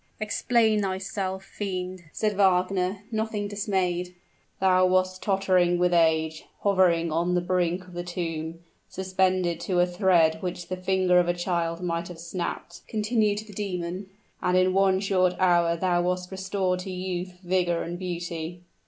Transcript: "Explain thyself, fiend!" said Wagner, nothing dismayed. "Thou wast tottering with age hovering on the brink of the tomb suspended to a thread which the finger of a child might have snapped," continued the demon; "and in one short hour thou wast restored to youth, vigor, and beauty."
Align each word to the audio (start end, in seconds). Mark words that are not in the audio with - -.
"Explain 0.19 0.81
thyself, 0.81 1.45
fiend!" 1.45 2.05
said 2.11 2.35
Wagner, 2.35 3.03
nothing 3.11 3.47
dismayed. 3.47 4.15
"Thou 4.59 4.87
wast 4.87 5.21
tottering 5.21 5.77
with 5.77 5.93
age 5.93 6.45
hovering 6.61 7.11
on 7.11 7.35
the 7.35 7.39
brink 7.39 7.85
of 7.87 7.93
the 7.93 8.01
tomb 8.03 8.61
suspended 8.89 9.59
to 9.59 9.79
a 9.79 9.85
thread 9.85 10.41
which 10.41 10.69
the 10.69 10.75
finger 10.75 11.19
of 11.19 11.27
a 11.27 11.35
child 11.35 11.83
might 11.83 12.07
have 12.07 12.17
snapped," 12.17 12.81
continued 12.87 13.45
the 13.45 13.53
demon; 13.53 14.07
"and 14.41 14.57
in 14.57 14.73
one 14.73 14.99
short 14.99 15.35
hour 15.39 15.75
thou 15.77 16.01
wast 16.01 16.31
restored 16.31 16.79
to 16.79 16.89
youth, 16.89 17.33
vigor, 17.43 17.83
and 17.83 17.99
beauty." 17.99 18.63